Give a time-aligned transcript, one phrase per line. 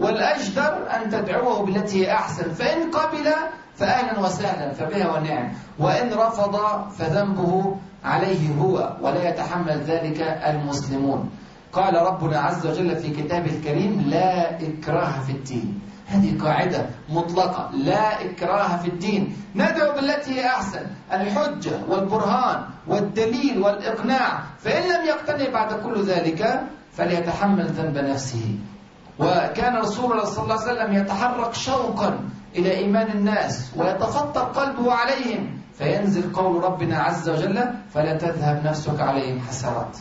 [0.00, 2.52] والأجدر أن تدعوه بالتي هي أحسن.
[2.52, 3.32] فإن قبل
[3.76, 6.56] فأهلا وسهلا فبها ونعم وإن رفض
[6.90, 11.30] فذنبه عليه هو ولا يتحمل ذلك المسلمون.
[11.72, 15.80] قال ربنا عز وجل في كتابه الكريم لا إكراه في الدين.
[16.06, 17.70] هذه قاعدة مطلقة.
[17.72, 19.36] لا إكراه في الدين.
[19.54, 20.86] ندعو بالتي هي أحسن.
[21.12, 24.40] الحجة والبرهان والدليل والإقناع.
[24.58, 26.60] فإن لم يقتنع بعد كل ذلك
[26.92, 28.58] فليتحمل ذنب نفسه.
[29.18, 32.18] وكان رسول الله صلى الله عليه وسلم يتحرك شوقا
[32.56, 39.40] إلى إيمان الناس ويتفطر قلبه عليهم فينزل قول ربنا عز وجل فلا تذهب نفسك عليهم
[39.40, 39.96] حسرات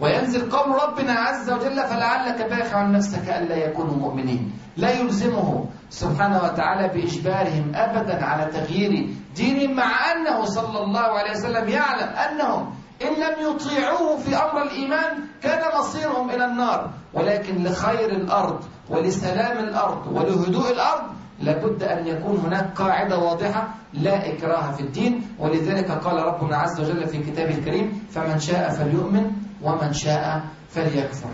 [0.00, 6.88] وينزل قول ربنا عز وجل فلعلك باخع نفسك ألا يكونوا مؤمنين لا يلزمه سبحانه وتعالى
[6.88, 13.50] بإجبارهم أبدا على تغيير دينهم مع أنه صلى الله عليه وسلم يعلم أنهم إن لم
[13.50, 16.90] يطيعوه في أمر الإيمان كان مصيرهم إلى النار.
[17.14, 21.02] ولكن لخير الأرض ولسلام الأرض ولهدوء الأرض
[21.40, 25.28] لابد أن يكون هناك قاعدة واضحة لا إكراه في الدين.
[25.38, 29.30] ولذلك قال ربنا عز وجل في كتابه الكريم فمن شاء فليؤمن
[29.62, 31.30] ومن شاء فليكفر.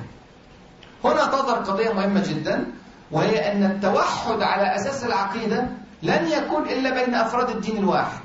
[1.04, 2.66] هنا تظهر قضية مهمة جدا
[3.10, 5.68] وهي أن التوحد على أساس العقيدة
[6.02, 8.21] لن يكون إلا بين أفراد الدين الواحد.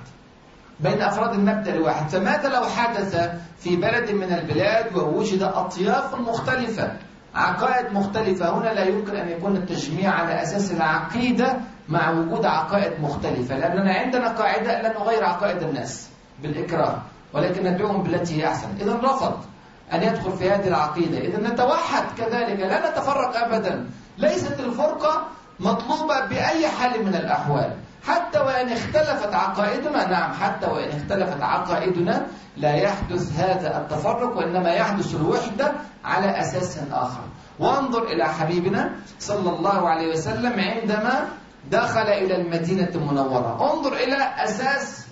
[0.80, 6.92] بين أفراد المبدأ الواحد فماذا لو حدث في بلد من البلاد ووجد أطياف مختلفة
[7.36, 11.58] عقائد مختلفة؟ هنا لا يمكن أن يكون التجميع على أساس العقيدة
[11.90, 16.10] مع وجود عقائد مختلفة لأننا عندنا قاعدة لا نغير عقائد الناس
[16.42, 17.02] بالإكراه
[17.34, 18.68] ولكن ندعوهم بالتي هي أحسن.
[18.82, 19.38] إذا رفض
[19.94, 21.18] أن يدخل في هذه العقيدة.
[21.18, 23.90] إذا نتوحد كذلك لا نتفرق أبدا.
[24.18, 25.28] ليست الفرقة
[25.60, 27.74] مطلوبة بأي حال من الأحوال.
[28.08, 32.28] حتى وإن اختلفت عقائدنا نعم حتى وإن اختلفت عقائدنا
[32.58, 35.74] لا يحدث هذا التفرق وإنما يحدث الوحدة
[36.06, 37.24] على أساس آخر.
[37.60, 41.28] وانظر إلى حبيبنا صلى الله عليه وسلم عندما
[41.72, 43.74] دخل إلى المدينة المنورة.
[43.74, 45.06] انظر إلى أساس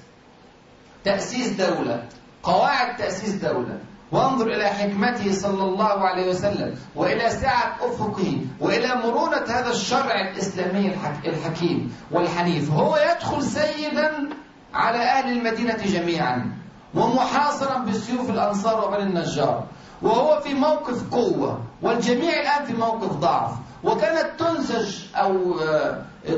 [1.03, 2.03] تأسيس دولة
[2.43, 3.79] قواعد تأسيس دولة.
[4.11, 10.95] وانظر إلى حكمته صلى الله عليه وسلم وإلى سعة أفقه وإلى مرونة هذا الشرع الإسلامي
[11.25, 12.71] الحكيم والحنيف.
[12.71, 14.29] هو يدخل سيدا
[14.73, 16.53] على أهل المدينة جميعا
[16.94, 19.63] ومحاصرا بسيوف الأنصار وبني النجار.
[20.01, 23.51] وهو في موقف قوة والجميع الآن في موقف ضعف.
[23.83, 25.59] وكانت تنسج أو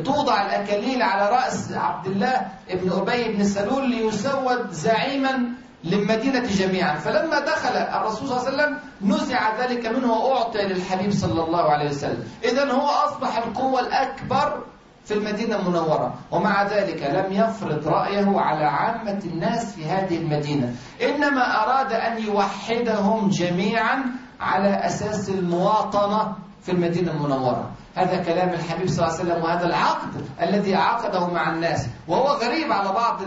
[0.05, 5.39] توضع الأكاليل على رأس عبد الله بن أبي بن سلول ليسود زعيما
[5.87, 6.95] للمدينة جميعا.
[6.95, 11.89] فلما دخل الرسول صلى الله عليه وسلم نزع ذلك منه وأعطي للحبيب صلى الله عليه
[11.89, 12.23] وسلم.
[12.43, 14.63] إذا هو أصبح القوة الأكبر
[15.05, 16.13] في المدينة المنورة.
[16.31, 20.75] ومع ذلك لم يفرض رأيه على عامة الناس في هذه المدينة.
[21.01, 24.03] إنما أراد أن يوحدهم جميعا
[24.39, 27.71] على أساس المواطنة في المدينة المنورة.
[27.97, 31.87] هذا كلام الحبيب صلى الله عليه وسلم وهذا العقد الذي عقده مع الناس.
[32.07, 33.21] وهو غريب على بعض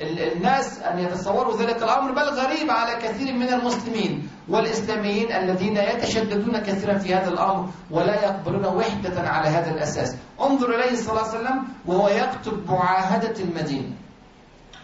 [0.00, 6.98] الناس أن يتصوروا ذلك الأمر بل غريب على كثير من المسلمين والإسلاميين الذين يتشددون كثيرا
[6.98, 10.16] في هذا الأمر ولا يقبلون وحدة على هذا الأساس.
[10.40, 13.96] انظر إليه صلى الله عليه وسلم وهو يكتب معاهدة المدينة.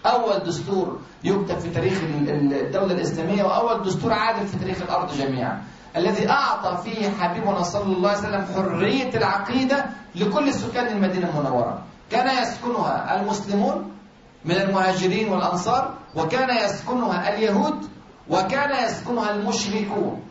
[0.06, 5.62] أول دستور يكتب في تاريخ الدولة الإسلامية وأول دستور عادل في تاريخ الأرض جميعا.
[5.96, 11.82] الذي أعطى فيه حبيبنا صلى الله عليه وسلم حرية العقيدة لكل سكان المدينة المنورة.
[12.10, 13.90] كان يسكنها المسلمون
[14.44, 17.88] من المهاجرين والأنصار وكان يسكنها اليهود
[18.30, 20.22] وكان يسكنها المشركون.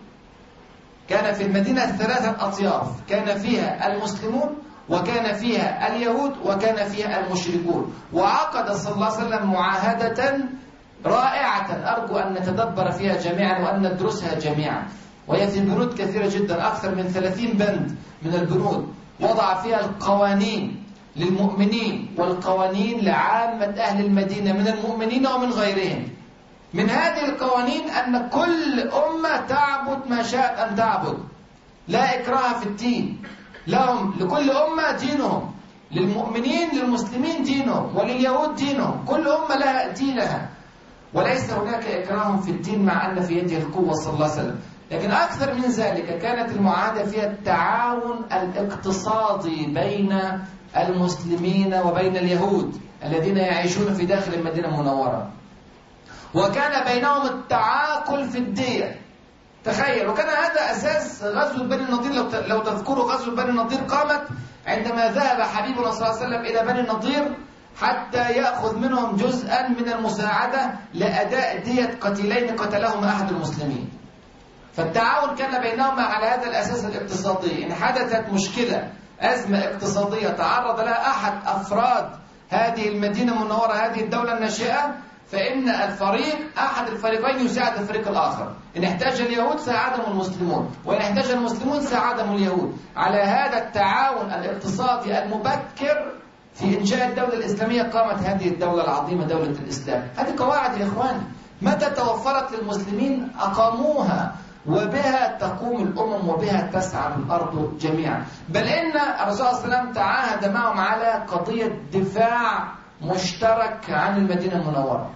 [1.09, 2.87] كان في المدينة ثلاثة أطياف.
[3.09, 4.55] كان فيها المسلمون
[4.89, 7.93] وكان فيها اليهود وكان فيها المشركون.
[8.13, 10.19] وعقد صلى الله عليه وسلم معاهدة
[11.05, 11.67] رائعة.
[11.71, 14.87] أرجو أن نتدبر فيها جميعا وأن ندرسها جميعا.
[15.27, 18.93] وهي في بنود كثيرة جدا أكثر من 30 بند من البنود.
[19.19, 20.83] وضع فيها القوانين
[21.15, 26.07] للمؤمنين والقوانين لعامة أهل المدينة من المؤمنين ومن غيرهم.
[26.73, 31.17] من هذه القوانين أن كل أمة تعبد ما شاءت أن تعبد.
[31.87, 33.21] لا إكراه في الدين.
[33.67, 35.53] لهم لكل أمة دينهم.
[35.91, 37.97] للمؤمنين للمسلمين دينهم.
[37.97, 39.05] ولليهود دينهم.
[39.05, 40.49] كل أمة لها دينها.
[41.13, 44.59] وليس هناك إكراه في الدين مع أن في يده القوة صلى الله عليه وسلم.
[44.91, 50.19] لكن أكثر من ذلك كانت المعاهدة فيها التعاون الاقتصادي بين
[50.77, 55.31] المسلمين وبين اليهود الذين يعيشون في داخل المدينة المنورة.
[56.33, 58.95] وكان بينهم التعاقل في الدية
[59.67, 62.11] تخيل وكان هذا أساس غزو بني النضير.
[62.47, 64.23] لو تذكروا غزو بني النضير قامت
[64.67, 67.37] عندما ذهب حبيبنا صلى الله عليه وسلم إلى بني النضير
[67.81, 73.89] حتى يأخذ منهم جزءا من المساعدة لأداء دية قتيلين قتلهما أحد المسلمين.
[74.73, 77.65] فالتعاون كان بينهما على هذا الأساس الاقتصادي.
[77.65, 82.09] إن حدثت مشكلة أزمة اقتصادية تعرض لها أحد أفراد
[82.49, 84.95] هذه المدينة المنورة هذه الدولة الناشئة
[85.31, 88.53] فإن الفريق أحد الفريقين يساعد الفريق الآخر.
[88.77, 92.77] إن احتاج اليهود ساعدهم المسلمون وإن احتاج المسلمون ساعدهم اليهود.
[92.95, 96.13] على هذا التعاون الاقتصادي المبكر
[96.53, 100.07] في إنشاء الدولة الإسلامية قامت هذه الدولة العظيمة دولة الإسلام.
[100.17, 101.21] هذه قواعد يا إخواني
[101.61, 104.35] متى توفرت للمسلمين أقاموها
[104.67, 108.25] وبها تقوم الأمم وبها تسعى الأرض جميعا.
[108.49, 108.91] بل إن
[109.23, 112.67] الرسول صلى الله عليه وسلم تعاهد معهم على قضية دفاع
[113.01, 115.09] مشترك عن المدينة المنورة.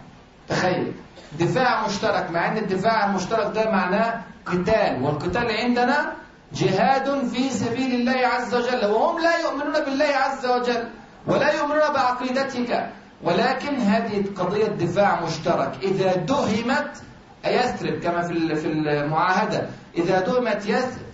[0.50, 0.94] تخيل.
[1.40, 6.14] دفاع مشترك مع أن الدفاع المشترك ده معناه قتال والقتال عندنا
[6.54, 10.90] جهاد في سبيل الله عز وجل وهم لا يؤمنون بالله عز وجل
[11.28, 12.90] ولا يؤمنون بعقيدتك.
[13.24, 15.72] ولكن هذه قضية دفاع مشترك.
[15.84, 16.92] إذا دهمت
[17.46, 19.68] يثرب كما في في المعاهدة
[19.98, 20.66] إذا دهمت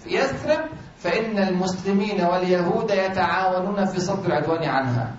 [0.06, 0.66] يثرب
[1.00, 5.12] فإن المسلمين واليهود يتعاونون في صد العدوان عنها.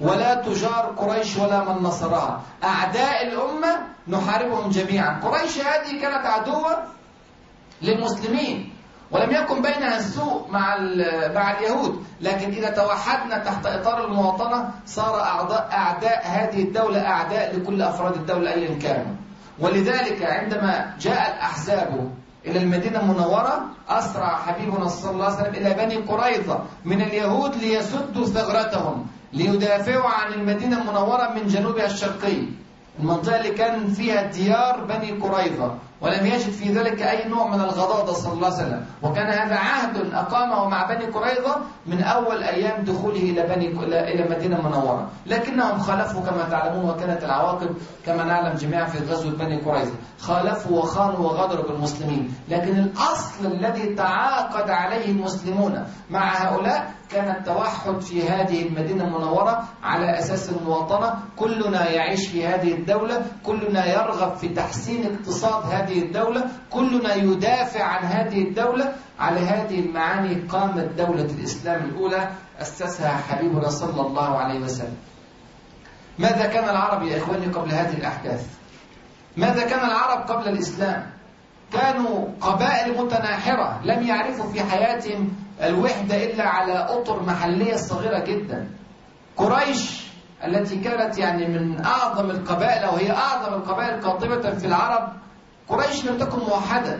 [0.00, 3.78] ولا تجار قريش ولا من نصرها أعداء الأمة
[4.08, 5.20] نحاربهم جميعا.
[5.20, 6.82] قريش هذه كانت عدوة
[7.82, 8.72] للمسلمين
[9.10, 10.76] ولم يكن بينها السوء مع
[11.34, 12.04] مع اليهود.
[12.20, 18.52] لكن إذا توحدنا تحت إطار المواطنة صار أعداء, أعداء هذه الدولة أعداء لكل أفراد الدولة
[18.52, 19.14] أيا كانوا.
[19.58, 22.10] ولذلك عندما جاء الأحزاب
[22.46, 28.26] إلى المدينة المنورة أسرع حبيبنا صلى الله عليه وسلم إلى بني قريظة من اليهود ليسدوا
[28.26, 32.42] ثغرتهم ليدافعوا عن المدينة المنورة من جنوبها الشرقي.
[33.00, 35.74] المنطقة اللي كان فيها ديار بني قريظة.
[36.02, 38.86] ولم يجد في ذلك أي نوع من الغضاضة صلى الله عليه وسلم.
[39.02, 41.56] وكان هذا عهد أقامه مع بني قريظة
[41.86, 45.10] من أول أيام دخوله إلى بني إلى مدينة منورة.
[45.26, 47.76] لكنهم خالفوا كما تعلمون وكانت العواقب
[48.06, 49.94] كما نعلم جميعا في غزوة بني قريظة.
[50.18, 52.34] خالفوا وخانوا وغدروا بالمسلمين.
[52.48, 60.18] لكن الأصل الذي تعاقد عليه المسلمون مع هؤلاء كان التوحد في هذه المدينة المنورة على
[60.18, 61.14] أساس المواطنة.
[61.36, 63.22] كلنا يعيش في هذه الدولة.
[63.44, 70.34] كلنا يرغب في تحسين اقتصاد هذه الدولة كلنا يدافع عن هذه الدولة على هذه المعاني
[70.34, 72.30] قامت دولة الإسلام الأولى
[72.60, 74.96] أسسها حبيبنا صلى الله عليه وسلم.
[76.18, 78.46] ماذا كان العرب يا إخواني قبل هذه الأحداث؟
[79.36, 81.10] ماذا كان العرب قبل الإسلام؟
[81.72, 88.68] كانوا قبائل متناحرة لم يعرفوا في حياتهم الوحدة إلا على أطر محلية صغيرة جدا.
[89.36, 90.02] قريش
[90.44, 95.12] التي كانت يعني من أعظم القبائل أو هي أعظم القبائل قاطبة في العرب
[95.72, 96.98] قريش لم تكن موحدة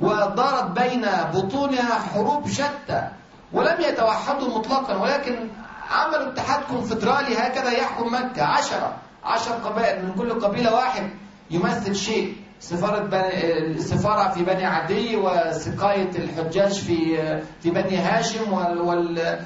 [0.00, 3.08] ودارت بين بطونها حروب شتى
[3.52, 5.48] ولم يتوحدوا مطلقا ولكن
[5.90, 8.42] عملوا اتحاد كونفدرالي هكذا يحكم مكة.
[8.44, 11.10] عشرة عشر قبائل من كل قبيلة واحد
[11.50, 12.36] يمثل شيء.
[12.60, 17.16] سفارة السفارة في بني عدي وسقاية الحجاج في
[17.60, 19.38] في بني هاشم وال وال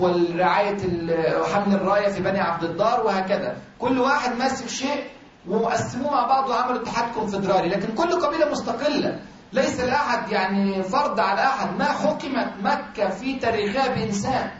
[0.00, 0.76] والرعاية
[1.54, 3.56] حمل الراية في بني عبد الدار وهكذا.
[3.78, 5.04] كل واحد ماسك شيء
[5.48, 7.68] وقسموه مع بعض وعملوا اتحاد كونفدرالي.
[7.68, 9.20] لكن كل قبيلة مستقلة.
[9.52, 11.78] ليس لأحد يعني فرض على أحد.
[11.78, 14.50] ما حكمت مكة في تاريخها بإنسان.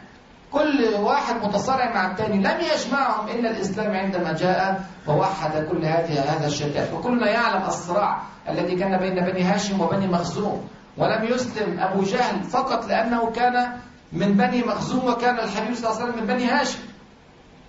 [0.53, 6.47] كل واحد متصارع مع الثاني لم يجمعهم إلا الإسلام عندما جاء ووحد كل هذه هذا
[6.47, 6.93] الشتات.
[6.93, 10.69] وكلنا يعلم الصراع الذي كان بين بني هاشم وبني مخزوم.
[10.99, 13.73] ولم يسلم أبو جهل فقط لأنه كان
[14.13, 16.79] من بني مخزوم وكان الحبيب صلى الله عليه وسلم من بني هاشم.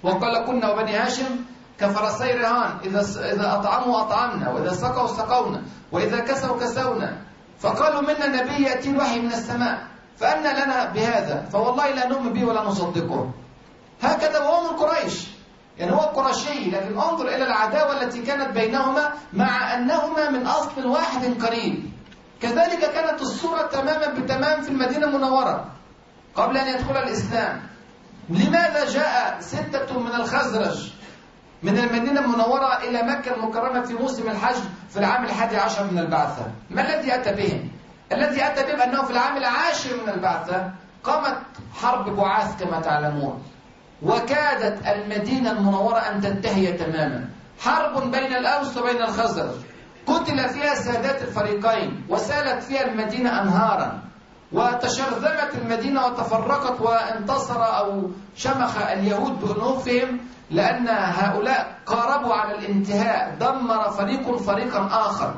[0.03, 1.45] وقال كنا وبني هاشم
[1.81, 3.01] كفرسي رهان إذا
[3.33, 5.61] إذا أطعموا أطعمنا وإذا سقوا سقونا
[5.91, 7.17] وإذا كسوا كسونا
[7.59, 12.63] فقالوا منا نبي يأتي الوحي من السماء فأن لنا بهذا فوالله لا نؤمن به ولا
[12.63, 13.31] نصدقه.
[14.01, 15.27] هكذا وهو من قريش
[15.77, 21.43] يعني هو قرشي لكن انظر إلى العداوة التي كانت بينهما مع أنهما من أصل واحد
[21.43, 21.91] قريب.
[22.41, 25.65] كذلك كانت الصورة تماما بتمام في المدينة المنورة
[26.35, 27.61] قبل أن يدخل الإسلام.
[28.29, 30.91] لماذا جاء ستة من الخزرج؟
[31.63, 34.55] من المدينة المنورة إلى مكة المكرمة في موسم الحج
[34.89, 36.47] في العام الحادي عشر من البعثة.
[36.69, 37.71] ما الذي أتى بهم؟
[38.11, 40.71] الذي أتى بهم أنه في العام العاشر من البعثة
[41.03, 41.37] قامت
[41.81, 43.43] حرب بعاث كما تعلمون.
[44.01, 47.29] وكادت المدينة المنورة أن تنتهي تماما.
[47.59, 49.55] حرب بين الأوس وبين الخزرج
[50.07, 54.10] قتل فيها سادات الفريقين وسالت فيها المدينة أنهارا.
[54.53, 60.19] وتشرذمت المدينة وتفرقت وانتصر أو شمخ اليهود بأنوفهم
[60.51, 63.35] لأن هؤلاء قاربوا على الانتهاء.
[63.39, 65.35] دمر فريق فريقا آخر.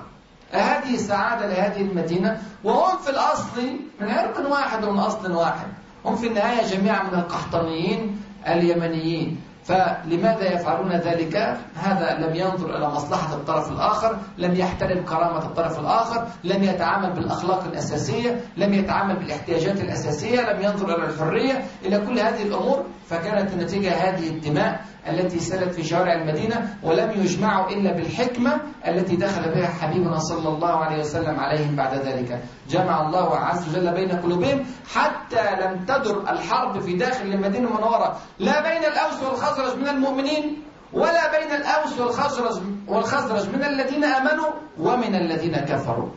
[0.52, 2.42] هذه سعادة لهذه المدينة.
[2.64, 3.62] وهم في الأصل
[4.02, 5.68] من عرق واحد ومن أصل واحد.
[6.06, 9.42] هم في النهاية جميعا من القحطانيين اليمنيين.
[9.64, 16.28] فلماذا يفعلون ذلك؟ هذا لم ينظر إلى مصلحة الطرف الآخر لم يحترم كرامة الطرف الآخر
[16.44, 22.44] لم يتعامل بالأخلاق الأساسية لم يتعامل بالاحتياجات الأساسية لم ينظر إلى الحرية إلى كل هذه
[22.44, 22.86] الأمور.
[23.10, 29.42] فكانت النتيجة هذه الدماء التي سالت في شوارع المدينة ولم يجمعوا إلا بالحكمة التي دخل
[29.42, 32.44] بها حبيبنا صلى الله عليه وسلم عليهم بعد ذلك.
[32.70, 38.18] جمع الله عز وجل بين قلوبهم حتى لم تدر الحرب في داخل المدينة المنورة.
[38.40, 45.16] لا بين الأوس والخزرج من المؤمنين ولا بين الأوس والخزرج والخزرج من الذين آمنوا ومن
[45.16, 46.10] الذين كفروا.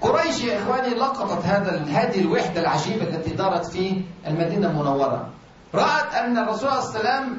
[0.00, 5.28] قريش يا إخواني لقطت هذا هذه الوحدة العجيبة التي دارت في المدينة المنورة.
[5.74, 7.38] رأت أن الرسول عليه وسلم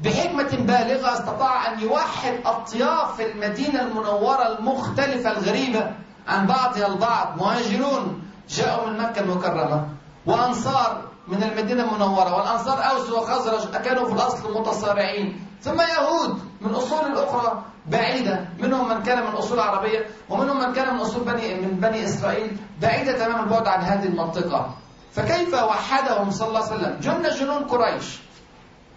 [0.00, 5.90] بحكمة بالغة استطاع أن يوحد أطياف المدينة المنورة المختلفة الغريبة
[6.28, 7.38] عن بعضها البعض.
[7.38, 9.88] مهاجرون جاءوا من مكة المكرمة.
[10.26, 15.46] وأنصار من المدينة المنورة والأنصار أوس وخزرج كانوا في الأصل متصارعين.
[15.62, 20.94] ثم يهود من أصول أخرى بعيدة منهم من كان من أصول عربية ومنهم من كان
[20.94, 24.74] من أصول بني من بني إسرائيل بعيدة تمام البعد عن هذه المنطقة.
[25.12, 28.18] فكيف وحدهم صلى الله عليه وسلم؟ جن جنون قريش.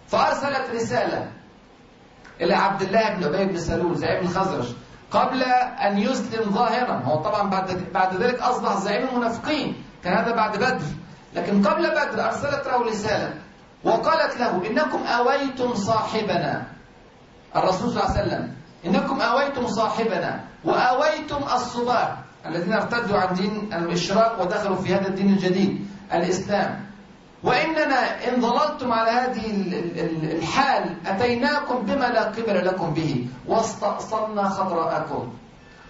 [0.08, 1.30] فأرسلت رسالة
[2.40, 4.66] إلى عبد الله بن أبي بن سلول زعيم الخزرج
[5.10, 5.42] قبل
[5.86, 7.02] أن يسلم ظاهرا.
[7.04, 10.86] هو طبعا بعد بعد ذلك أصبح زعيم المنافقين كان هذا بعد بدر.
[11.36, 13.34] لكن قبل بدر أرسلت له رسالة
[13.84, 16.66] وقالت له إنكم أويتم صاحبنا.
[17.56, 18.44] الرسول صلى الله عليه وسلم
[18.86, 22.08] إنكم أويتم صاحبنا وأويتم الصباح
[22.46, 26.86] الذين ارتدوا عن دين الإشراق ودخلوا في هذا الدين الجديد الإسلام.
[27.42, 29.44] وإننا إن ظللتم على هذه
[30.40, 35.32] الحال أتيناكم بما لا قبل لكم به واستأصلنا خضراءكم.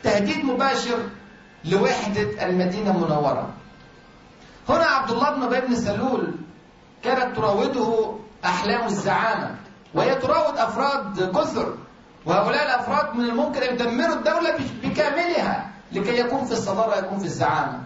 [0.03, 0.99] تهديد مباشر
[1.65, 3.56] لوحدة المدينة المنورة.
[4.69, 6.35] هنا عبد الله بن أبي بن سلول
[7.05, 8.13] كانت تراوده
[8.45, 9.57] أحلام الزعامة
[9.95, 11.75] وهي تراود أفراد كثر
[12.27, 17.79] وهؤلاء الأفراد من الممكن أن يدمروا الدولة بكاملها لكي يكون في الصدارة يكون في الزعامة.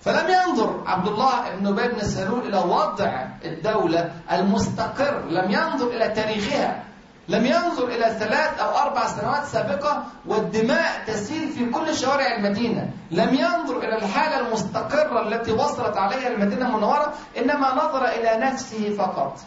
[0.00, 6.08] فلم ينظر عبد الله بن أبي بن سلول إلى وضع الدولة المستقر لم ينظر إلى
[6.08, 6.84] تاريخها.
[7.28, 12.90] لم ينظر إلى ثلاث أو أربع سنوات سابقة والدماء تسيل في كل شوارع المدينة.
[13.10, 19.38] لم ينظر إلى الحالة المستقرة التي وصلت عليها المدينة المنورة إنما نظر إلى نفسه فقط.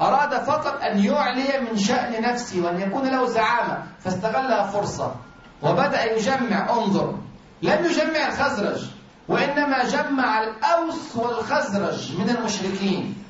[0.00, 5.14] أراد فقط أن يعلي من شأن نفسه وأن يكون له زعامة فاستغلها فرصة.
[5.62, 7.14] وبدأ يجمع انظر.
[7.62, 8.84] لم يجمع الخزرج
[9.28, 13.21] وإنما جمع الأوس والخزرج من المشركين.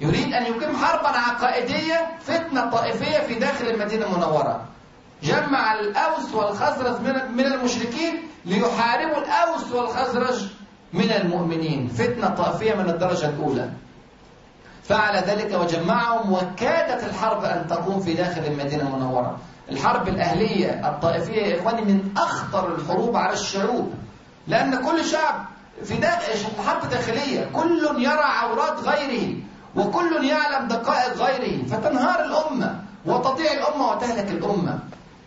[0.00, 4.64] يريد أن يقيم حربا عقائدية فتنة طائفية في داخل المدينة المنورة.
[5.22, 10.48] جمع الأوس والخزرج من المشركين ليحاربوا الأوس والخزرج
[10.92, 11.88] من المؤمنين.
[11.88, 13.70] فتنة طائفية من الدرجة الأولى.
[14.84, 19.38] فعل ذلك وجمعهم وكادت الحرب أن تقوم في داخل المدينة المنورة.
[19.70, 23.94] الحرب الأهلية الطائفية يا إخواني من أخطر الحروب على الشعوب.
[24.48, 25.44] لأن كل شعب
[25.84, 29.36] في داخل حرب داخلية كل يرى عورات غيره.
[29.76, 34.78] وكل يعلم دقائق غيره فتنهار الأمة وتضيع الأمة وتهلك الأمة.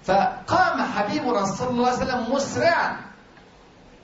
[0.03, 2.97] فقام حبيبنا صلى الله عليه وسلم مسرعا.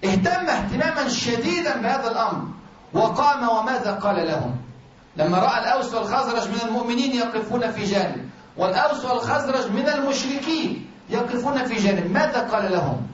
[0.04, 2.48] اهتم اهتماما شديدا بهذا الأمر.
[2.94, 4.56] وقام وماذا قال لهم؟
[5.18, 11.76] لما رأى الأوس والخزرج من المؤمنين يقفون في جانب والأوس والخزرج من المشركين يقفون في
[11.76, 13.08] جانب ماذا قال لهم؟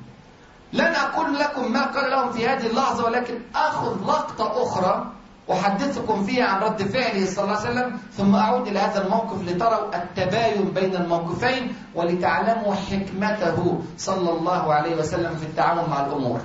[0.74, 5.12] لن أقول لكم ما قال لهم في هذه اللحظة ولكن أخذ لقطة أخرى.
[5.52, 9.96] أحدثكم فيها عن رد فعله صلى الله عليه وسلم ثم أعود إلى هذا الموقف لتروا
[9.96, 16.42] التباين بين الموقفين ولتعلموا حكمته صلى الله عليه وسلم في التعامل مع الأمور.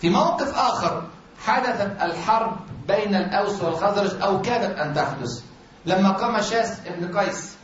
[0.00, 1.06] في موقف آخر
[1.44, 2.56] حدثت الحرب
[2.88, 5.42] بين الأوس والخزرج أو كادت أن تحدث.
[5.86, 7.56] لما قام شاس ابن قيس.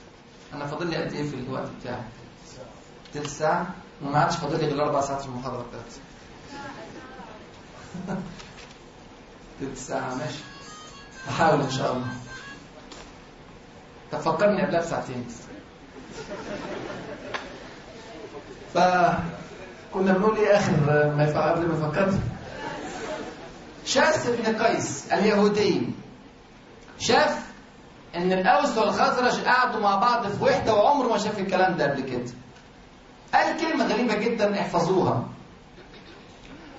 [0.55, 2.03] أنا فاضل لي قد إيه في الوقت بتاعي؟
[3.15, 3.67] تلت ساعة؟
[4.03, 6.01] ما عادش فاضل لي غير أربع ساعات في المحاضرة بتاعتي.
[9.61, 10.43] تلت ساعة ماشي
[11.29, 12.07] هحاول إن شاء الله.
[14.13, 15.27] طب فكرني قبلها بساعتين.
[18.75, 20.73] فكنا بنقول إيه آخر
[21.17, 22.19] ما قبل ما فكرت؟
[23.85, 25.89] شاس بن قيس اليهودي
[26.99, 27.39] شاف
[28.17, 32.31] إن الأوس والخزرج قعدوا مع بعض في وحدة وعمره ما شاف الكلام ده قبل كده.
[33.35, 35.29] قال كلمة غريبة جدا احفظوها.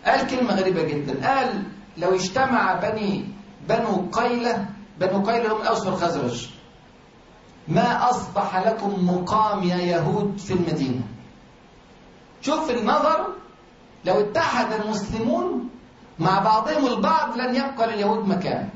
[0.06, 1.28] قال كلمة غريبة جدا.
[1.28, 1.64] قال
[1.98, 3.26] لو اجتمع بني
[3.70, 4.66] بنو قيلة
[5.00, 6.50] بنو قيلة هم الأوس والخزرج
[7.68, 11.02] ما أصبح لكم مقام يا يهود في المدينة؟
[12.42, 13.28] شوف النظر
[14.06, 15.70] لو اتحد المسلمون
[16.20, 18.70] مع بعضهم البعض لن يبقى لليهود مكان.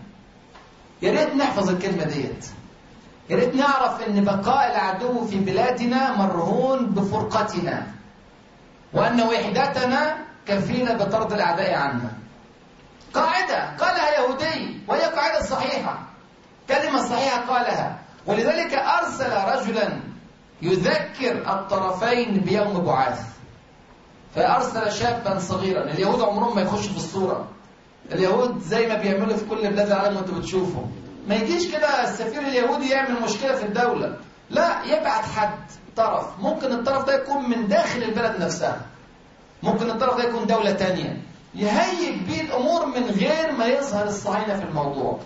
[1.02, 2.46] يا ريت نحفظ الكلمة ديت.
[3.30, 7.88] يا ريت نعرف إن بقاء العدو في بلادنا مرهون بفرقتنا
[8.94, 10.18] وأن وحدتنا
[10.48, 12.12] كفيلة بطرد الأعداء عنا.
[13.16, 16.00] قاعدة قالها يهودي وهي قاعدة صحيحة.
[16.70, 18.00] كلمة صحيحة قالها.
[18.26, 20.00] ولذلك أرسل رجلا
[20.62, 23.20] يذكر الطرفين بيوم بعاث
[24.36, 25.84] فأرسل شابا صغيرا.
[25.84, 27.48] اليهود عمرهم ما يخشوا في الصورة.
[28.12, 30.84] اليهود زي ما بيعملوا في كل بلاد العالم وأنتم بتشوفوا
[31.28, 34.18] ما يجيش كده السفير اليهودي يعمل مشكلة في الدولة.
[34.50, 35.60] لا يبعت حد
[35.96, 36.40] طرف.
[36.40, 38.82] ممكن الطرف ده يكون من داخل البلد نفسها.
[39.64, 41.22] ممكن الطرف ده يكون دولة تانية.
[41.56, 45.20] يهيج بيه الأمور من غير ما يظهر الصهاينة في الموضوع.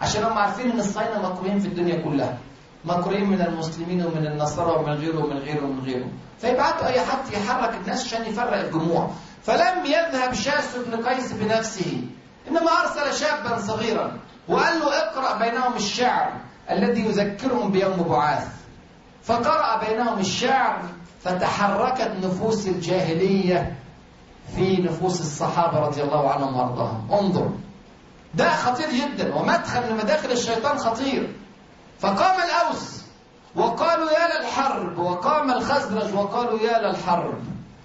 [0.00, 2.38] عشان هم عارفين إن الصهاينة مكروهين في الدنيا كلها.
[2.84, 6.06] مكروهين من المسلمين ومن النصارى ومن غيره ومن غيره ومن غيره
[6.38, 9.10] فيبعتوا أي حد يحرك الناس عشان يفرق الجموع.
[9.42, 12.02] فلم يذهب شاس بن قيس بنفسه.
[12.48, 14.18] إنما أرسل شابا صغيرا
[14.48, 16.32] وقال له اقرأ بينهم الشعر
[16.70, 18.48] الذي يذكرهم بيوم بعاث.
[19.22, 20.82] فقرأ بينهم الشعر
[21.20, 23.76] فتحركت نفوس الجاهلية
[24.56, 27.08] في نفوس الصحابة رضي الله عنهم وأرضاهم.
[27.12, 27.50] انظر.
[28.34, 29.34] ده خطير جدا.
[29.34, 31.36] ومدخل من مداخل الشيطان خطير.
[32.00, 33.02] فقام الأوس
[33.56, 37.38] وقالوا يا للحرب وقام الخزرج وقالوا يا للحرب.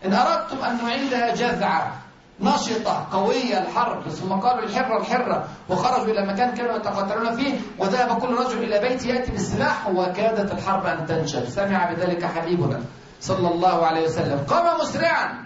[0.06, 1.94] إن أردتم أن نعيدها جذعة
[2.42, 4.10] نشطة قوية الحرب.
[4.10, 5.48] ثم قالوا الحرة الحرة.
[5.70, 7.60] وخرجوا إلى مكان كانوا يتقاتلون فيه.
[7.80, 12.82] وذهب كل رجل إلى بيت يأتي بالسلاح وكادت الحرب أن تنشب سمع بذلك حبيبنا
[13.22, 14.40] صلى الله عليه وسلم.
[14.48, 15.46] قام مسرعا.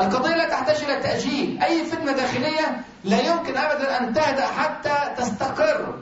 [0.00, 1.62] القضية لا تحتاج إلى تأجيل.
[1.62, 5.94] أي فتنة داخلية لا يمكن أبدا أن تهدأ حتى تستقر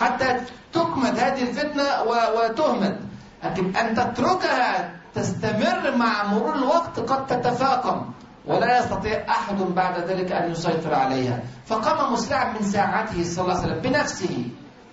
[0.00, 0.40] حتى
[0.72, 2.02] تكمد هذه الفتنة
[2.36, 3.00] وتهمد
[3.44, 8.12] لكن أن تتركها تستمر مع مرور الوقت قد تتفاقم
[8.46, 11.42] ولا يستطيع أحد بعد ذلك أن يسيطر عليها.
[11.66, 14.48] فقام مسرعا من ساعته صلى الله عليه وسلم بنفسه.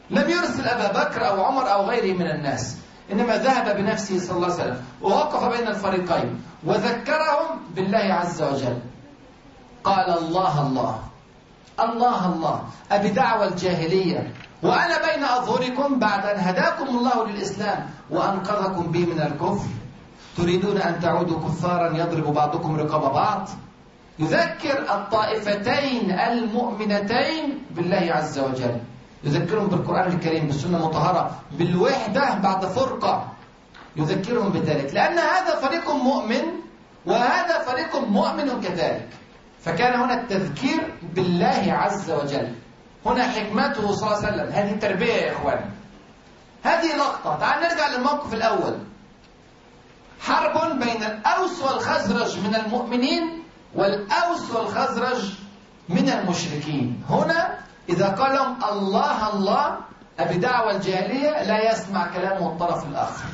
[0.09, 2.77] لم يرسل أبا بكر أو عمر أو غيره من الناس.
[3.11, 8.77] إنما ذهب بنفسه صلى الله عليه وسلم ووقف بين الفريقين وذكرهم بالله عز وجل.
[9.83, 10.99] قال الله الله
[11.79, 19.05] الله الله أبي دعوى الجاهلية وأنا بين أظهركم بعد أن هداكم الله للإسلام وأنقذكم به
[19.05, 19.69] من الكفر.
[20.37, 23.49] تريدون أن تعودوا كفارا يضرب بعضكم رقاب بعض؟
[24.19, 27.43] يذكر الطائفتين المؤمنتين
[27.75, 28.77] بالله عز وجل.
[29.23, 33.27] يذكرهم بالقرآن الكريم بالسنة المطهرة بالوحدة بعد فرقة
[33.95, 34.93] يذكرهم بذلك.
[34.93, 36.41] لأن هذا فريق مؤمن
[37.05, 39.09] وهذا فريق مؤمن كذلك.
[39.61, 42.55] فكان هنا التذكير بالله عز وجل.
[43.05, 44.49] هنا حكمته صلى الله عليه وسلم.
[44.53, 45.59] هذه تربية يا إخوان.
[46.63, 47.39] هذه لقطة.
[47.39, 48.77] تعال نرجع للموقف الأول.
[50.21, 53.43] حرب بين الأوس والخزرج من المؤمنين
[53.75, 55.33] والأوس والخزرج
[55.89, 57.03] من المشركين.
[57.09, 57.57] هنا
[57.91, 59.77] إذا قال لهم الله الله
[60.19, 63.29] أبي دعوة الجاهلية لا يسمع كلامه الطرف الآخر.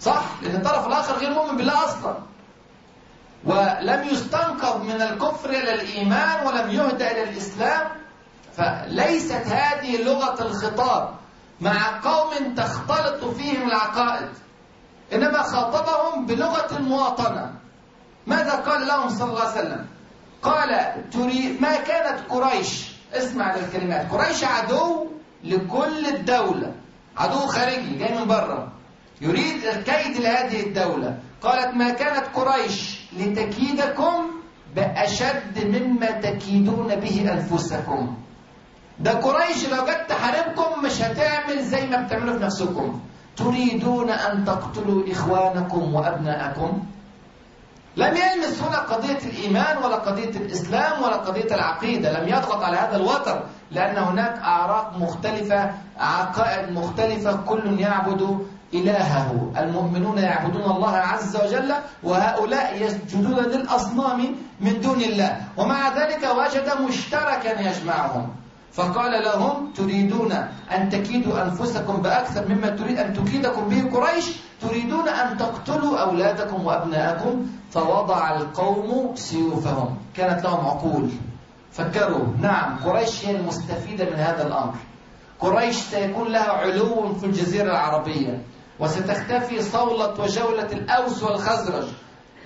[0.00, 2.14] صح؟ لأن الطرف الآخر غير مؤمن بالله أصلا.
[3.44, 7.88] ولم يستنقذ من الكفر إلى الإيمان ولم يهدى إلى الإسلام
[8.56, 11.14] فليست هذه لغة الخطاب
[11.60, 14.28] مع قوم تختلط فيهم العقائد
[15.12, 17.52] إنما خاطبهم بلغة المواطنة
[18.26, 19.86] ماذا قال لهم صلى الله عليه وسلم؟
[20.42, 20.70] قال
[21.10, 25.06] تري ما كانت قريش اسمع للكلمات قريش عدو
[25.44, 26.72] لكل الدولة.
[27.16, 28.72] عدو خارجي جاي من بره
[29.20, 31.18] يريد الكيد لهذه الدولة.
[31.42, 34.30] قالت ما كانت قريش لتكيدكم
[34.76, 38.16] بأشد مما تكيدون به أنفسكم.
[39.00, 43.00] ده قريش لو جت تحاربكم مش هتعمل زي ما بتعملوا في نفسكم.
[43.36, 46.82] تريدون أن تقتلوا إخوانكم وأبناءكم؟
[47.96, 52.96] لم يلمس هنا قضية الإيمان ولا قضية الإسلام ولا قضية العقيدة لم يضغط على هذا
[52.96, 59.52] الوتر لأن هناك أعراق مختلفة عقائد مختلفة كل يعبد إلهه.
[59.56, 65.36] المؤمنون يعبدون الله عز وجل وهؤلاء يسجدون للأصنام من دون الله.
[65.56, 68.41] ومع ذلك وجد مشتركا يجمعهم.
[68.72, 70.32] فقال لهم تريدون
[70.72, 74.24] أن تكيدوا أنفسكم بأكثر مما تريد أن تكيدكم به قريش
[74.60, 79.96] تريدون أن تقتلوا أولادكم وأبناءكم فوضع القوم سيوفهم.
[80.14, 81.10] كانت لهم عقول.
[81.72, 84.74] فكروا نعم قريش هي المستفيدة من هذا الأمر.
[85.40, 88.42] قريش سيكون لها علو في الجزيرة العربية
[88.80, 91.84] وستختفي صولة وجولة الأوس والخزرج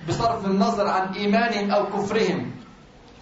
[0.09, 2.51] بصرف النظر عن إيمانهم أو كفرهم.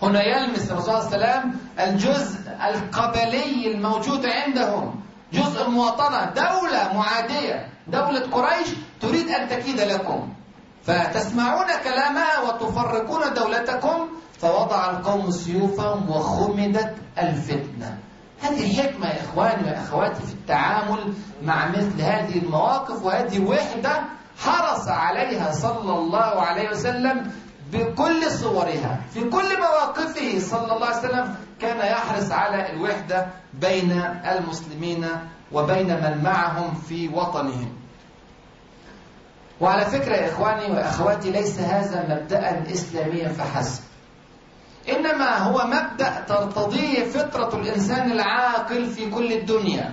[0.01, 5.01] هنا يلمس الرسول صلى الله عليه وسلم الجزء القبلي الموجود عندهم.
[5.33, 7.69] جزء المواطنة دولة معادية.
[7.87, 8.67] دولة قريش
[9.01, 10.33] تريد أن تكيد لكم.
[10.83, 14.07] فتسمعون كلامها وتفرقون دولتكم
[14.39, 17.97] فوضع القوم سيوفهم وخمدت الفتنة.
[18.41, 21.13] هذه حكمة يا إخواني وأخواتي في التعامل
[21.43, 24.01] مع مثل هذه المواقف وهذه وحدة
[24.39, 27.31] حرص عليها صلى الله عليه وسلم
[27.71, 33.91] بكل صورها في كل مواقفه صلى الله عليه وسلم كان يحرص على الوحدة بين
[34.31, 35.07] المسلمين
[35.51, 37.73] وبين من معهم في وطنهم.
[39.61, 43.83] وعلى فكرة يا إخواني وأخواتي ليس هذا مبدأ إسلاميا فحسب.
[44.89, 49.91] إنما هو مبدأ ترتضيه فطرة الإنسان العاقل في كل الدنيا.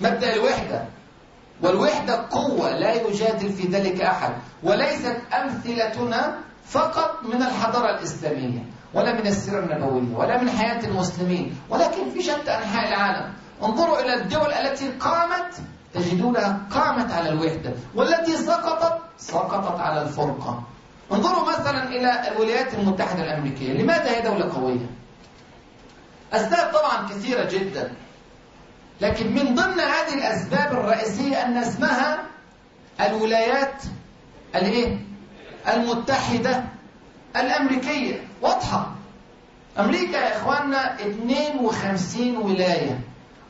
[0.00, 0.84] مبدأ الوحدة.
[1.62, 4.32] والوحدة قوة لا يجادل في ذلك أحد.
[4.62, 6.38] وليست أمثلتنا
[6.70, 12.50] فقط من الحضارة الإسلامية ولا من السيرة النبوية ولا من حياة المسلمين ولكن في شتى
[12.50, 15.54] أنحاء العالم انظروا إلى الدول التي قامت
[15.94, 20.62] تجدونها قامت على الوحدة والتي سقطت سقطت على الفرقة
[21.12, 24.86] انظروا مثلا إلى الولايات المتحدة الأمريكية لماذا هي دولة قوية؟
[26.32, 27.92] أسباب طبعا كثيرة جدا
[29.00, 32.18] لكن من ضمن هذه الأسباب الرئيسية أن اسمها
[33.00, 33.82] الولايات
[34.54, 35.07] الإيه؟
[35.68, 36.64] المتحدة
[37.36, 38.20] الأمريكية.
[38.42, 38.86] واضحة.
[39.78, 43.00] أمريكا يا إخواننا 52 ولاية.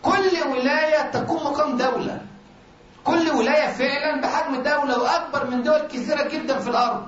[0.03, 2.21] كل ولاية تكون مقام دولة.
[3.05, 7.07] كل ولاية فعلا بحجم دولة وأكبر من دول كثيرة جدا في الأرض.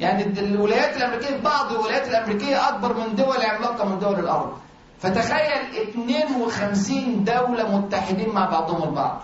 [0.00, 4.52] يعني الولايات الأمريكية بعض الولايات الأمريكية أكبر من دول عملاقة من دول الأرض.
[5.00, 9.22] فتخيل 52 دولة متحدين مع بعضهم البعض.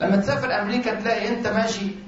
[0.00, 2.03] لما تسافر أمريكا تلاقي أنت ماشي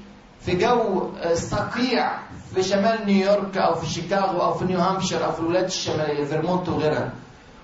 [0.47, 2.19] في جو صقيع
[2.55, 6.69] في شمال نيويورك أو في شيكاغو أو في نيو هامشير أو في الولايات الشمالية فيرمونت
[6.69, 7.13] وغيرها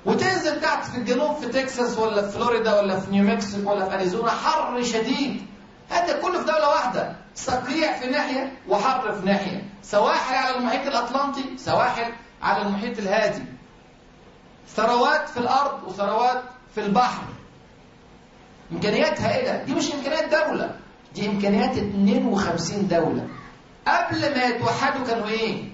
[0.06, 3.94] وتنزل تحت في الجنوب في تكساس ولا في فلوريدا ولا في نيو مكسيكو ولا في
[3.94, 5.46] أريزونا حر شديد.
[5.90, 9.64] هذا كله في دولة واحدة صقيع في ناحية وحر في ناحية.
[9.82, 13.44] سواحل على المحيط الأطلنطي سواحل على المحيط الهادي.
[14.76, 16.42] ثروات في الأرض وثروات
[16.74, 17.22] في البحر.
[18.72, 20.81] امكانيات هائله دي مش إمكانيات دولة.
[21.14, 23.26] دي إمكانيات 52 دولة.
[23.88, 25.64] قبل ما يتوحدوا كانوا إيه؟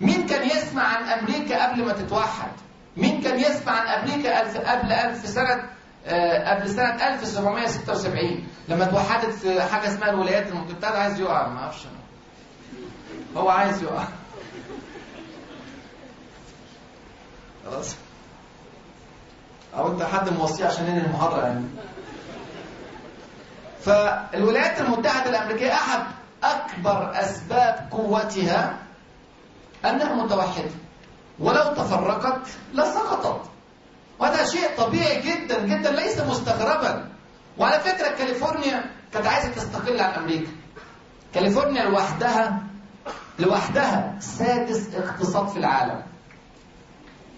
[0.00, 2.50] مين كان يسمع عن أمريكا قبل ما تتوحد؟
[2.96, 5.62] مين كان يسمع عن أمريكا ألف قبل ألف سنة
[6.06, 11.82] آه قبل سنة 1776 لما توحدت في حاجة اسمها الولايات المتحدة عايز يقع ما أعرفش.
[13.36, 14.04] هو عايز يقع.
[17.66, 17.96] خلاص.
[19.76, 21.64] أو أنت حد موصيه عشان ننهي المحاضرة يعني.
[23.86, 26.00] فالولايات المتحدة الأمريكية أحد
[26.42, 28.78] أكبر أسباب قوتها
[29.84, 30.70] أنها متوحدة.
[31.38, 32.40] ولو تفرقت
[32.74, 33.50] لسقطت.
[34.18, 37.08] وهذا شيء طبيعي جدا جدا ليس مستغربا.
[37.58, 40.50] وعلى فكرة كاليفورنيا كانت عايزة تستقل عن أمريكا.
[41.34, 42.62] كاليفورنيا لوحدها
[43.38, 46.02] لوحدها سادس اقتصاد في العالم.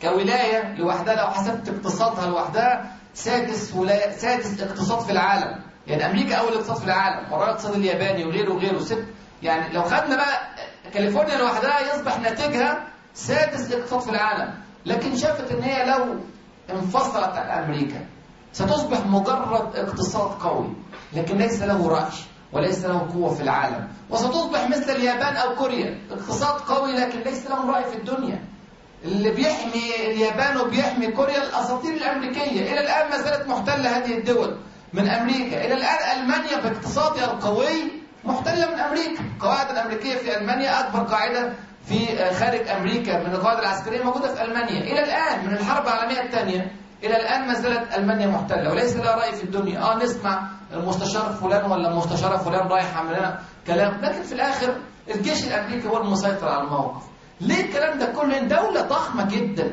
[0.02, 5.67] كولاية لوحدها لو حسبت اقتصادها لوحدها سادس ولاية سادس اقتصاد في العالم.
[5.88, 9.04] يعني أمريكا أول اقتصاد في العالم وراء الاقتصاد الياباني وغيره وغيره ست
[9.42, 10.48] يعني لو خدنا بقى
[10.94, 14.54] كاليفورنيا لوحدها يصبح ناتجها سادس اقتصاد في العالم
[14.86, 16.16] لكن شافت إن هي لو
[16.70, 18.06] انفصلت عن أمريكا
[18.52, 20.68] ستصبح مجرد اقتصاد قوي
[21.12, 22.08] لكن ليس له راي
[22.52, 27.70] وليس له قوة في العالم وستصبح مثل اليابان أو كوريا اقتصاد قوي لكن ليس له
[27.70, 28.44] رأي في الدنيا.
[29.04, 34.56] اللي بيحمي اليابان وبيحمي كوريا الأساطير الأمريكية إلى الآن ما زالت محتلة هذه الدول.
[34.92, 35.64] من أمريكا.
[35.64, 37.92] إلى الآن ألمانيا باقتصادها القوي
[38.24, 39.24] محتلة من أمريكا.
[39.36, 41.52] القواعد الأمريكية في ألمانيا أكبر قاعدة
[41.86, 44.80] في خارج أمريكا من القواعد العسكرية موجودة في ألمانيا.
[44.80, 46.72] إلى الآن من الحرب العالمية الثانية
[47.04, 48.70] إلى الآن ما زالت ألمانيا محتلة.
[48.70, 49.80] وليس لها رأي في الدنيا.
[49.80, 54.00] آه نسمع المستشار فلان ولا المستشاره فلان رايح لنا كلام.
[54.00, 54.76] لكن في الآخر
[55.14, 57.02] الجيش الأمريكي هو المسيطر على الموقف.
[57.40, 59.64] ليه الكلام ده كله؟ دولة ضخمة جدا.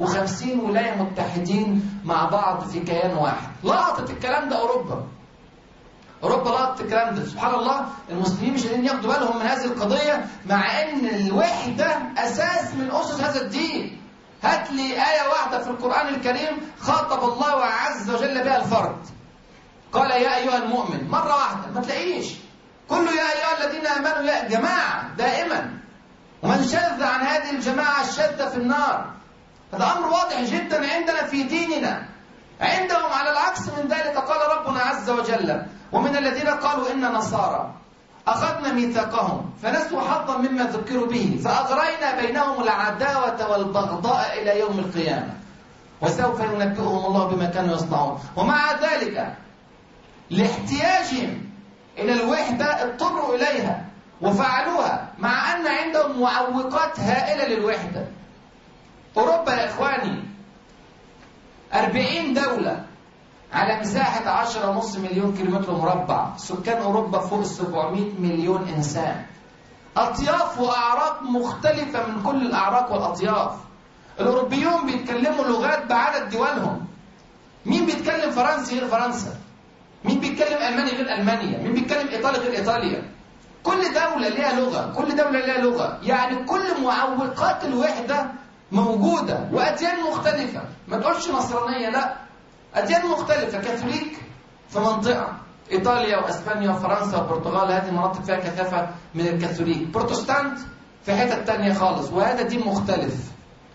[0.00, 3.48] 52 ولاية متحدين مع بعض في كيان واحد.
[3.64, 5.06] لقطت الكلام ده أوروبا.
[6.22, 7.26] أوروبا لقطت الكلام ده.
[7.26, 12.90] سبحان الله المسلمين مش قادرين ياخدوا بالهم من هذه القضية مع أن الوحدة أساس من
[12.90, 14.00] أسس هذا الدين.
[14.42, 18.96] هات لي آية واحدة في القرآن الكريم خاطب الله عز وجل بها الفرد.
[19.92, 22.34] قال يا أيها المؤمن مرة واحدة ما تلاقيش.
[22.88, 25.78] كله يا أيها الذين آمنوا يا جماعة دائما.
[26.42, 29.14] ومن شذ عن هذه الجماعة الشذ في النار.
[29.74, 32.08] هذا أمر واضح جدا عندنا في ديننا.
[32.60, 37.74] عندهم على العكس من ذلك قال ربنا عز وجل ومن الذين قالوا إن نصارى
[38.28, 45.34] أخذنا ميثاقهم فنسوا حظا مما ذكروا به فأغرينا بينهم العداوة والبغضاء إلى يوم القيامة.
[46.00, 48.20] وسوف ينبئهم الله بما كانوا يصنعون.
[48.36, 49.34] ومع ذلك
[50.30, 51.50] لاحتياجهم
[51.98, 53.84] إلى الوحدة اضطروا إليها
[54.22, 58.06] وفعلوها مع أن عندهم معوقات هائلة للوحدة.
[59.16, 60.24] أوروبا يا إخواني
[61.74, 62.84] 40 دولة
[63.52, 69.24] على مساحة 10 مليون كيلومتر مربع سكان أوروبا فوق 700 مليون إنسان.
[69.96, 73.52] أطياف وأعراق مختلفة من كل الأعراق والأطياف.
[74.20, 76.86] الأوروبيون بيتكلموا لغات بعدد دولهم
[77.66, 79.34] مين بيتكلم فرنسي غير فرنسا؟
[80.04, 83.02] مين بيتكلم ألماني غير ألمانيا؟ مين بيتكلم إيطالي غير إيطاليا؟
[83.62, 85.98] كل دولة ليها لغة كل دولة ليها لغة.
[86.02, 88.26] يعني كل معوقات الوحدة
[88.72, 90.62] موجودة وأديان مختلفة.
[90.88, 92.14] ما تقولش نصرانية لا.
[92.74, 94.16] أديان مختلفة كاثوليك
[94.68, 95.32] في منطقة.
[95.72, 99.88] إيطاليا وأسبانيا وفرنسا والبرتغال هذه مناطق فيها كثافة من الكاثوليك.
[99.88, 100.58] بروتستانت
[101.04, 103.14] في حتة تانية خالص وهذا دين مختلف.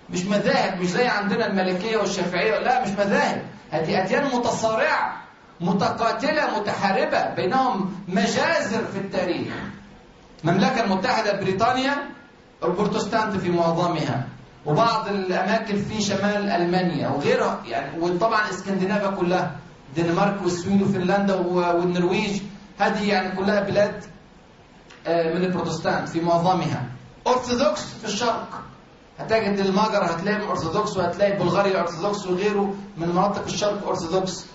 [0.10, 2.60] مش مذاهب مش زي عندنا الملكية والشافعية.
[2.60, 3.42] لا مش مذاهب.
[3.72, 5.22] هذه أديان متصارعة
[5.62, 7.34] متقاتلة متحاربة.
[7.36, 9.54] بينهم مجازر في التاريخ.
[10.44, 11.96] المملكة المتحدة بريطانيا
[12.64, 14.28] البروتستانت في معظمها.
[14.66, 19.56] وبعض الأماكن في شمال ألمانيا وغيرها يعني وطبعا إسكندنافيا كلها
[19.90, 22.42] الدنمارك والسويد وفنلندا والنرويج
[22.80, 24.04] هذه يعني كلها بلاد
[25.08, 26.86] من البروتستانت في معظمها.
[27.28, 28.62] أرثوذكس في الشرق.
[29.20, 34.46] هتجد المجر هتلاقي أرثوذكس وهتلاقي بلغاريا أرثوذكس وغيره من مناطق الشرق أرثوذكس.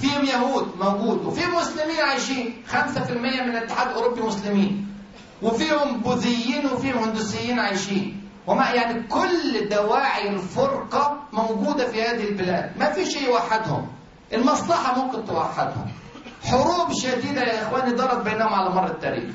[0.00, 4.86] فيهم يهود موجود وفي مسلمين عايشين 5% من الاتحاد الأوروبي مسلمين.
[5.42, 8.21] وفيهم بوذيين وفيهم هندوسيين عايشين.
[8.46, 12.78] وما يعني كل دواعي الفرقة موجودة في هذه البلاد.
[12.78, 13.88] ما في شيء يوحدهم.
[14.32, 15.92] المصلحة ممكن توحدهم.
[16.44, 19.34] حروب شديدة يا إخواني دارت بينهم على مر التاريخ.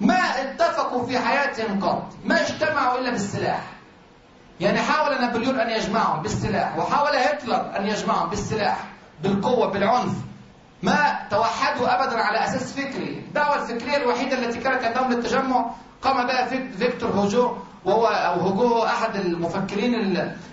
[0.00, 2.06] ما اتفقوا في حياتهم قط.
[2.24, 3.62] ما اجتمعوا إلا بالسلاح.
[4.60, 8.84] يعني حاول نابليون أن يجمعهم بالسلاح وحاول هتلر أن يجمعهم بالسلاح
[9.22, 10.12] بالقوة بالعنف.
[10.82, 13.18] ما توحدوا أبدا على أساس فكري.
[13.18, 15.70] الدعوة الفكرية الوحيدة التي كانت عندهم للتجمع
[16.02, 16.46] قام بها
[16.78, 17.56] فيكتور هوجو.
[17.84, 19.94] وهو أو هو أحد المفكرين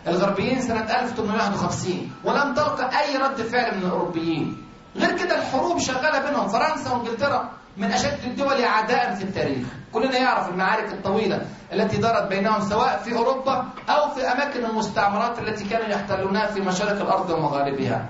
[0.08, 4.58] الغربيين سنة 1851 ولم تلقى أي رد فعل من الأوروبيين.
[4.96, 6.48] غير كده الحروب شغالة بينهم.
[6.48, 9.68] فرنسا وإنجلترا من أشد الدول عداء في التاريخ.
[9.94, 11.42] كلنا يعرف المعارك الطويلة
[11.74, 17.02] التي دارت بينهم سواء في أوروبا أو في أماكن المستعمرات التي كانوا يحتلونها في مشارق
[17.02, 18.10] الأرض ومغاربها.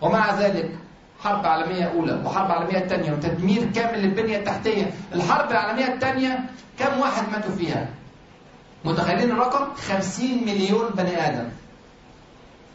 [0.00, 0.78] ومع ذلك
[1.20, 4.90] حرب عالمية أولى وحرب عالمية ثانية وتدمير كامل للبنية التحتية.
[5.14, 6.44] الحرب العالمية الثانية
[6.78, 7.88] كم واحد ماتوا فيها؟
[8.84, 11.48] متخيلين الرقم؟ 50 مليون بني آدم.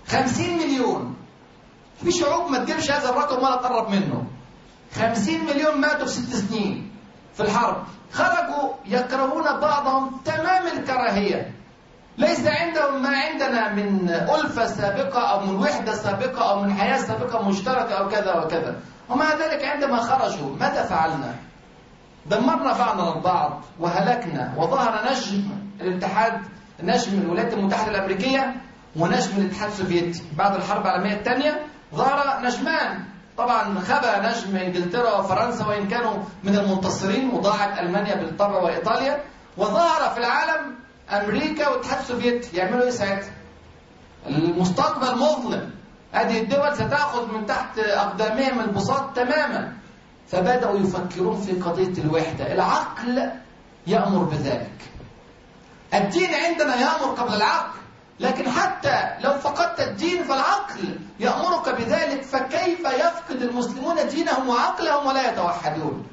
[0.08, 1.15] 50 مليون.
[2.04, 4.24] في شعوب ما تجيبش هذا الرقم ولا تقرب منه.
[4.96, 6.91] 50 مليون ماتوا في ست سنين
[7.34, 7.84] في الحرب.
[8.12, 11.54] خرجوا يكرهون بعضهم تمام الكراهية.
[12.17, 17.50] ليس عندهم ما عندنا من ألفة سابقة أو من وحدة سابقة أو من حياة سابقة
[17.50, 18.80] مشتركة أو كذا وكذا.
[19.10, 21.36] ومع ذلك عندما خرجوا ماذا فعلنا؟
[22.26, 25.66] دمرنا بعضنا البعض وهلكنا وظهر نجم.
[25.82, 26.42] الاتحاد
[26.84, 28.56] نجم الولايات المتحدة الأمريكية
[28.96, 30.24] ونجم الاتحاد السوفيتي.
[30.38, 33.04] بعد الحرب العالمية الثانية ظهر نجمان.
[33.38, 36.13] طبعا خبى نجم إنجلترا وفرنسا وإن كانوا
[36.44, 39.24] من المنتصرين وضاعت ألمانيا بالطبع وإيطاليا.
[39.58, 40.76] وظهر في العالم
[41.10, 42.58] أمريكا والاتحاد السوفيتي.
[42.58, 43.32] يعملوا إيه ساعتها؟
[44.28, 45.72] المستقبل مظلم.
[46.12, 49.74] هذه الدول ستأخذ من تحت أقدامهم البساط تماما.
[50.28, 52.54] فبدأوا يفكرون في قضية الوحدة.
[52.54, 53.32] العقل
[53.88, 54.72] يأمر بذلك.
[55.93, 57.78] الدين عندنا يأمر قبل العقل
[58.19, 66.06] لكن حتى لو فقدت الدين فالعقل يأمرك بذلك فكيف يفقد المسلمون دينهم وعقلهم ولا يتوحدون؟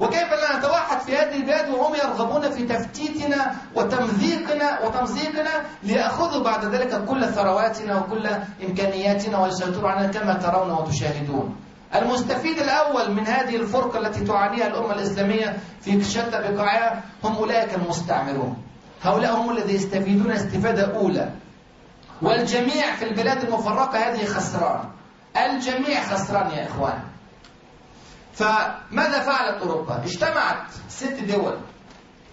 [0.00, 5.50] وكيف لا نتوحد في هذه البلاد وهم يرغبون في تفتيتنا وتمزيقنا وتمزيقنا
[5.82, 8.26] ليأخذوا بعد ذلك كل ثرواتنا وكل
[8.68, 11.56] إمكانياتنا ويسيطروا علينا كما ترون وتشاهدون.
[11.94, 18.56] المستفيد الأول من هذه الفرقة التي تعانيها الأمة الإسلامية في شتى بقاعها هم أولئك المستعمرون.
[19.02, 21.30] هؤلاء هم الذين يستفيدون استفادة أولى.
[22.22, 24.84] والجميع في البلاد المفرقة هذه خسران.
[25.36, 27.02] الجميع خسران يا إخوان.
[28.34, 31.58] فماذا فعلت أوروبا؟ اجتمعت ست دول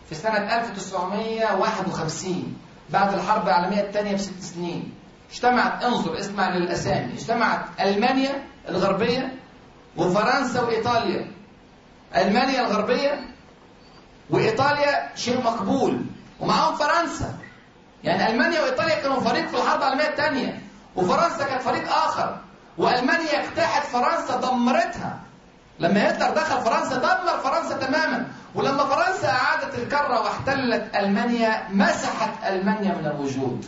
[0.09, 2.57] في سنة 1951
[2.89, 4.93] بعد الحرب العالمية الثانية بست سنين.
[5.31, 7.13] اجتمعت انظر اسمع للأسامي.
[7.13, 9.35] اجتمعت ألمانيا الغربية
[9.97, 11.31] وفرنسا وإيطاليا.
[12.15, 13.19] ألمانيا الغربية
[14.29, 16.05] وإيطاليا شيء مقبول.
[16.39, 17.33] ومعهم فرنسا.
[18.03, 20.61] يعني ألمانيا وإيطاليا كانوا فريق في الحرب العالمية الثانية
[20.95, 22.37] وفرنسا كانت فريق آخر
[22.77, 25.19] وألمانيا اجتاحت فرنسا دمرتها.
[25.79, 28.25] لما هتلر دخل فرنسا دمر فرنسا تماما.
[28.55, 33.65] ولما فرنسا أعادت الكرة واحتلت ألمانيا مسحت ألمانيا من الوجود.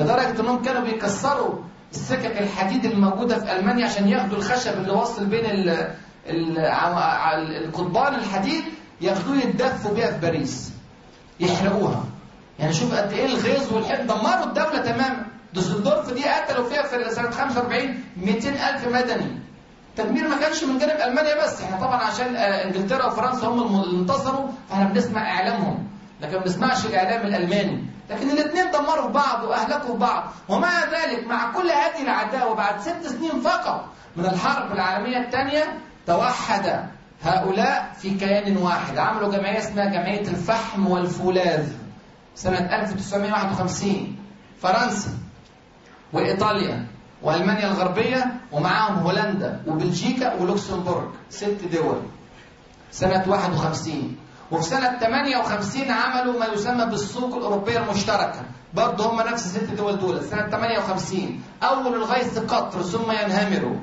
[0.00, 1.54] لدرجة أنهم كانوا بيكسروا
[1.92, 5.94] السكك الحديد الموجودة في ألمانيا عشان ياخدوا الخشب اللي واصل بين ال
[7.66, 8.64] القضبان الحديد
[9.00, 10.72] ياخدوه يتدفوا بيها في باريس.
[11.40, 12.04] يحرقوها.
[12.58, 15.26] يعني شوف قد إيه الغيظ والحقد دمروا الدولة تماما.
[15.54, 19.38] دوسلدورف دي قتلوا فيها في سنة 45 200 ألف مدني.
[19.90, 21.62] التدمير ما كانش من جانب ألمانيا بس.
[21.62, 25.88] إحنا طبعا عشان آه، إنجلترا وفرنسا هم اللي انتصروا فإحنا بنسمع إعلامهم.
[26.20, 27.84] لكن ما بنسمعش الإعلام الألماني.
[28.10, 30.24] لكن الاثنين دمروا بعض وأهلكوا في بعض.
[30.48, 33.84] ومع ذلك مع كل هذه العداوة بعد ست سنين فقط
[34.16, 35.64] من الحرب العالمية الثانية
[36.06, 36.88] توحد
[37.22, 38.98] هؤلاء في كيان واحد.
[38.98, 41.66] عملوا جمعية اسمها جمعية الفحم والفولاذ
[42.34, 44.16] سنة 1951
[44.62, 45.10] فرنسا
[46.12, 46.86] وإيطاليا
[47.22, 52.00] وألمانيا الغربية ومعاهم هولندا وبلجيكا ولوكسمبورغ ست دول.
[52.90, 54.16] سنة 51
[54.50, 58.40] وفي سنة 58 عملوا ما يسمى بالسوق الأوروبية المشتركة.
[58.74, 63.76] برضه هم نفس الست دول دول سنة 58 أول الغيث قطر ثم ينهمروا.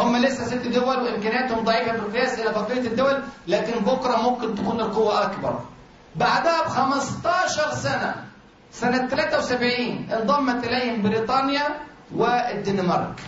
[0.00, 5.22] هم لسه ست دول وإمكانياتهم ضعيفة بالقياس إلى بقية الدول لكن بكرة ممكن تكون القوة
[5.22, 5.58] أكبر.
[6.16, 8.14] بعدها ب 15 سنة
[8.72, 11.68] سنة 73 انضمت إليهم بريطانيا
[12.16, 13.20] والدنمارك.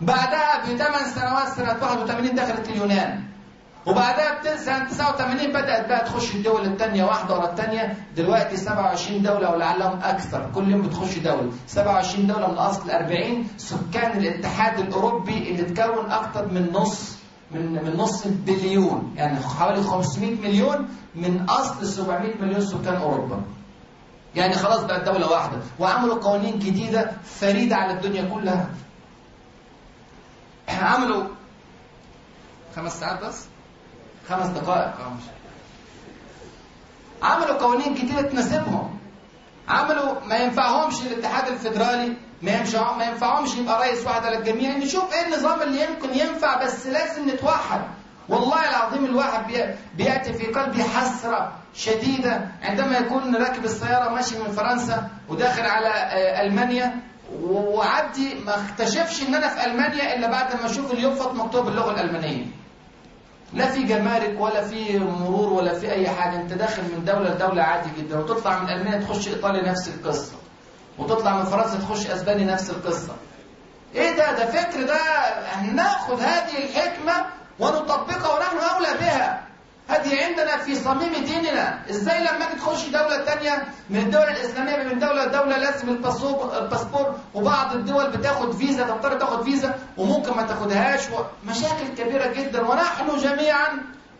[0.00, 3.31] بعدها بثمان سنوات سنة 81 دخلت اليونان.
[3.86, 9.98] وبعدها سنة 89 بدأت بقى تخش الدول الثانية واحدة ورا الثانية دلوقتي 27 دولة ولعلهم
[10.02, 10.50] أكثر.
[10.54, 11.50] كل يوم بتخش دولة.
[11.66, 17.16] 27 دولة من أصل 40 سكان الاتحاد الأوروبي اللي تكون أكثر من نص
[17.50, 23.42] من من نص بليون يعني حوالي 500 مليون من أصل 700 مليون سكان أوروبا.
[24.34, 25.58] يعني خلاص بقت دولة واحدة.
[25.78, 28.68] وعملوا قوانين جديدة فريدة على الدنيا كلها.
[30.68, 31.24] عملوا
[32.76, 33.46] خمس ساعات بس؟
[34.28, 34.92] خمس دقائق.
[37.22, 38.98] عملوا قوانين جديدة تناسبهم.
[39.68, 44.76] عملوا ما ينفعهمش الاتحاد الفيدرالي ما ينفع ما ينفعهمش يبقى رئيس واحد على الجميع.
[44.76, 47.80] نشوف إيه النظام اللي يمكن ينفع بس لازم نتوحد.
[48.28, 49.52] والله العظيم الواحد
[49.96, 56.42] بيأتي في قلبي حسرة شديدة عندما يكون راكب السيارة ماشي من فرنسا وداخل على آه،
[56.42, 57.00] ألمانيا.
[57.42, 62.46] وعدي ما اكتشفش إن أنا في ألمانيا إلا بعد ما أشوف اليوفط مكتوب باللغة الألمانية.
[63.54, 66.36] لا في جمارك ولا في مرور ولا في أي حاجة.
[66.36, 68.18] أنت داخل من دولة لدولة عادي جدا.
[68.18, 70.32] وتطلع من ألمانيا تخش إيطاليا نفس القصة.
[70.98, 73.16] وتطلع من فرنسا تخش أسبانيا نفس القصة.
[73.94, 74.98] إيه ده؟ ده فكر ده.
[75.72, 77.12] ناخذ هذه الحكمة
[77.58, 78.92] ونطبقها ونحن عندنا
[80.62, 81.90] في صميم ديننا.
[81.90, 88.10] إزاي لما تخش دولة تانية من الدول الإسلامية من دولة لدولة لازم الباسبور وبعض الدول
[88.10, 91.00] بتاخد فيزا تضطر تاخد فيزا وممكن ما تاخدهاش.
[91.46, 92.62] مشاكل كبيرة جدا.
[92.62, 93.68] ونحن جميعا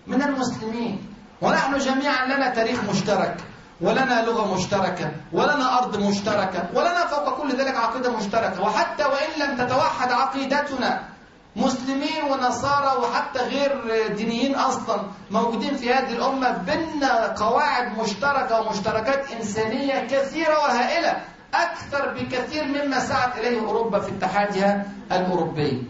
[0.06, 1.08] من المسلمين.
[1.40, 3.36] ونحن جميعا لنا تاريخ مشترك
[3.80, 8.62] ولنا لغة مشتركة ولنا أرض مشتركة ولنا فوق كل ذلك عقيدة مشتركة.
[8.62, 11.11] وحتى وإن لم تتوحد عقيدتنا
[11.56, 13.72] مسلمين ونصارى وحتى غير
[14.16, 21.16] دينيين أصلا موجودين في هذه الأمة بيننا قواعد مشتركة ومشتركات إنسانية كثيرة وهائلة
[21.54, 25.86] أكثر بكثير مما سعت إليه أوروبا في اتحادها الأوروبي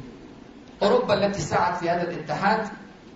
[0.83, 2.69] أوروبا التي سعت في هذا الاتحاد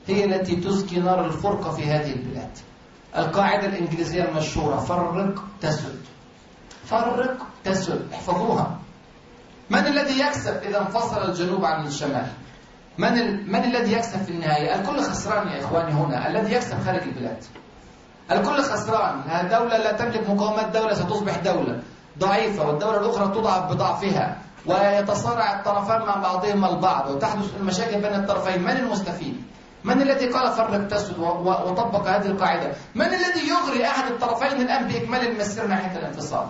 [0.06, 2.50] هي التي تزكي نار الفرقة في هذه البلاد.
[3.16, 6.00] القاعدة الإنجليزية المشهورة فرق تسد
[6.84, 8.78] فرق تسد احفظوها.
[9.70, 12.26] من الذي يكسب إذا انفصل الجنوب عن الشمال؟
[12.98, 13.52] من, ال...
[13.52, 16.28] من الذي يكسب في النهاية الكل خسران يا إخواني هنا.
[16.28, 17.44] الذي يكسب خارج البلاد.
[18.32, 19.22] الكل خسران.
[19.50, 21.82] دولة لا تملك مقاومات دولة ستصبح دولة
[22.18, 28.62] ضعيفة والدولة الأخرى تضعف بضعفها ويتصارع الطرفان مع بعضهما البعض وتحدث المشاكل بين الطرفين.
[28.62, 29.42] من المستفيد؟
[29.84, 35.28] من الذي قال فرق تسد وطبق هذه القاعدة؟ من الذي يغري أحد الطرفين الآن بإكمال
[35.28, 36.46] المسير ناحية الانفصال؟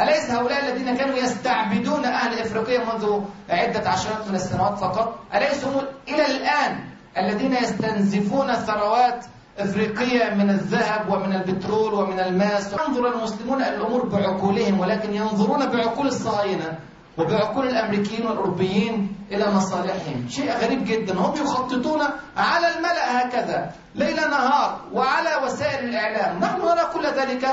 [0.00, 6.26] أليس هؤلاء الذين كانوا يستعبدون أهل إفريقيا منذ عدة عشرات من السنوات فقط؟ أليسوا إلى
[6.26, 6.84] الآن
[7.18, 9.24] الذين يستنزفون ثروات
[9.58, 16.78] إفريقية من الذهب ومن البترول ومن الماس؟ ينظر المسلمون الأمور بعقولهم ولكن ينظرون بعقول الصهاينة
[17.18, 20.28] وبعقول الأمريكيين والأوروبيين إلى مصالحهم.
[20.28, 21.14] شيء غريب جدا.
[21.14, 22.00] هم يخططون
[22.36, 26.38] على الملأ هكذا ليل نهار وعلى وسائل الإعلام.
[26.38, 27.48] نحن نرى كل ذلك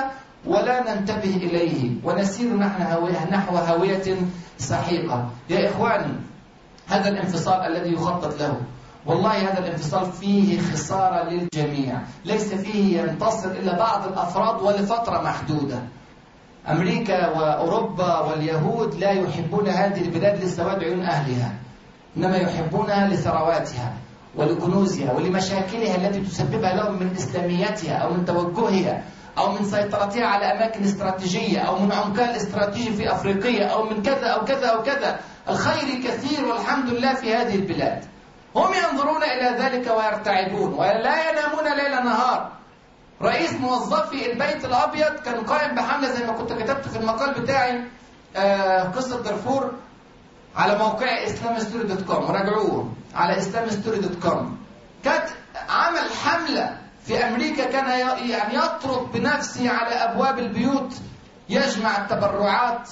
[0.45, 2.55] ولا ننتبه إليه ونسير
[3.31, 4.17] نحو هوية
[4.57, 5.29] سحيقة.
[5.49, 6.13] يا إخواني
[6.87, 8.57] هذا الانفصال الذي يخطط له.
[9.05, 12.01] والله هذا الانفصال فيه خسارة للجميع.
[12.25, 15.79] ليس فيه ينتصر إلا بعض الأفراد ولفترة محدودة.
[16.69, 21.53] أمريكا وأوروبا واليهود لا يحبون هذه البلاد لسواد عيون أهلها
[22.17, 23.93] إنما يحبونها لثرواتها
[24.35, 29.03] ولكنوزها ولمشاكلها التي تسببها لهم من إسلاميتها أو من توجهها.
[29.41, 34.27] أو من سيطرتها على أماكن استراتيجية أو من عمقها الاستراتيجي في أفريقيا أو من كذا
[34.27, 35.19] أو كذا أو كذا.
[35.49, 38.05] الخير كثير والحمد لله في هذه البلاد.
[38.55, 42.51] هم ينظرون إلى ذلك ويرتعبون ولا ينامون ليل نهار.
[43.21, 47.83] رئيس موظفي البيت الأبيض كان قائم بحملة زي ما كنت كتبت في المقال بتاعي
[48.35, 49.71] آه، قصة دارفور
[50.55, 54.57] على موقع islamstory dot com راجعوه على islamstory dot com
[55.03, 55.29] كانت
[55.69, 57.89] عمل حملة في أمريكا كان
[58.29, 60.93] يعني يطرق بنفسه على أبواب البيوت
[61.49, 62.89] يجمع التبرعات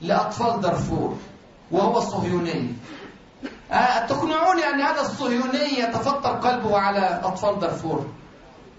[0.00, 1.16] لأطفال دارفور
[1.70, 2.74] وهو الصهيوني
[3.72, 8.06] آه، تقنعوني أن هذا الصهيوني يتفطر قلبه على أطفال دارفور؟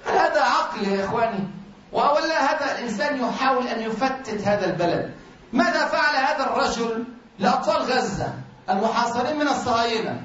[0.05, 1.47] هل هذا عقل يا إخواني؟
[1.91, 5.13] ولا هذا الإنسان يحاول أن يفتت هذا البلد.
[5.53, 7.05] ماذا فعل هذا الرجل
[7.39, 8.33] لأطفال غزة
[8.69, 10.21] المحاصرين من الصهاينة؟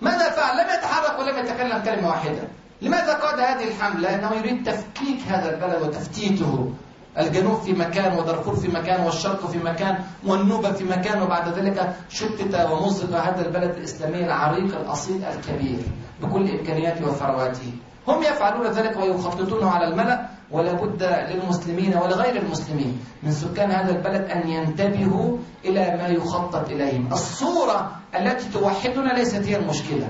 [0.00, 2.48] ماذا فعل؟ لم يتحرك ولم يتكلم كلمة واحدة.
[2.82, 6.72] لماذا قاد هذه الحملة؟ لأنه يريد تفكيك هذا البلد وتفتيته.
[7.18, 12.54] الجنوب في مكان ودارفور في مكان والشرق في مكان والنوبة في مكان وبعد ذلك شتت
[12.70, 15.78] ومزق هذا البلد الإسلامي العريق الأصيل الكبير
[16.22, 17.72] بكل إمكانياته وثرواته.
[18.08, 24.30] هم يفعلون ذلك ويخططونه على الملأ ولا بد للمسلمين ولغير المسلمين من سكان هذا البلد
[24.30, 27.12] أن ينتبهوا إلى ما يخطط إليهم.
[27.12, 30.08] الصورة التي توحدنا ليست هي المشكلة.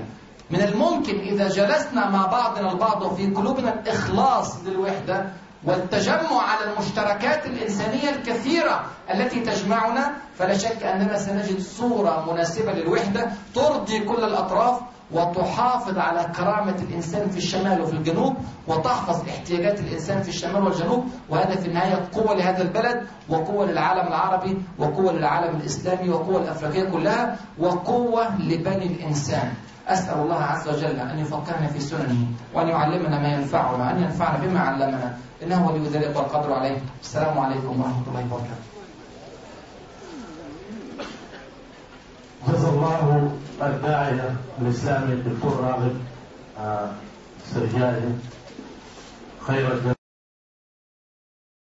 [0.51, 5.25] من الممكن إذا جلسنا مع بعضنا البعض وفي قلوبنا الإخلاص للوحدة
[5.63, 13.99] والتجمع على المشتركات الإنسانية الكثيرة التي تجمعنا فلا شك أننا سنجد صورة مناسبة للوحدة ترضي
[13.99, 14.79] كل الأطراف
[15.11, 18.35] وتحافظ على كرامة الإنسان في الشمال وفي الجنوب
[18.67, 24.57] وتحفظ احتياجات الإنسان في الشمال والجنوب وهذا في النهاية قوة لهذا البلد وقوة للعالم العربي
[24.79, 29.53] وقوة للعالم الإسلامي وقوة الأفريقية كلها وقوة لبني الإنسان.
[29.89, 34.59] أسأل الله عز وجل أن يفكرنا في سننه وأن يعلمنا ما ينفعنا وأن ينفعنا بما
[34.59, 35.17] علمنا.
[35.43, 36.77] إنه ولي ذلك والقدر عليه.
[37.01, 38.69] السلام عليكم ورحمة الله وبركاته.
[42.47, 43.31] جزا الله
[43.61, 45.95] الداعية الإسلامي الدكتور راغب
[46.59, 46.89] آه،
[47.45, 48.15] سرجاني
[49.47, 49.98] خير الجزاء